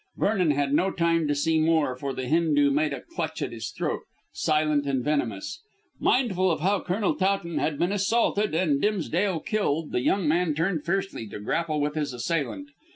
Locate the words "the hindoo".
2.11-2.71